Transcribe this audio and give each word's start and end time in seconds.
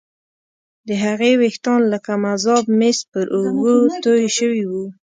د 0.87 0.89
هغې 1.03 1.31
ويښتان 1.41 1.81
لکه 1.93 2.11
مذاب 2.25 2.65
مس 2.79 2.97
پر 3.11 3.25
اوږو 3.35 3.75
توې 4.03 4.27
شوي 4.37 4.63
وو 4.71 4.85